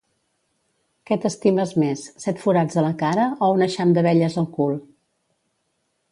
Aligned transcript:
Què 1.09 1.17
t'estimes 1.25 1.73
més: 1.83 2.05
set 2.23 2.41
forats 2.45 2.79
a 2.81 2.85
la 2.85 2.89
cara 3.01 3.27
o 3.47 3.49
un 3.57 3.61
eixam 3.67 3.91
d'abelles 3.99 4.39
al 4.43 4.49
cul? 4.57 4.73